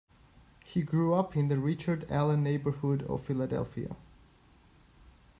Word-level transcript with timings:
He 0.65 0.81
grew 0.81 1.13
up 1.13 1.37
in 1.37 1.47
the 1.47 1.59
Richard 1.59 2.07
Allen 2.09 2.41
neighborhood 2.41 3.03
of 3.03 3.23
Philadelphia. 3.23 3.95